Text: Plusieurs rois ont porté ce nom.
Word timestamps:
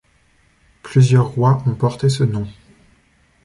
Plusieurs 0.81 1.27
rois 1.29 1.61
ont 1.67 1.75
porté 1.75 2.09
ce 2.09 2.23
nom. 2.23 2.47